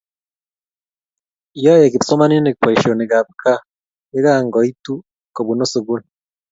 [1.63, 3.63] yoe kipsomaninik boisinik ab kaa
[4.13, 4.93] ye kankoitu
[5.35, 6.01] kobunuu sukul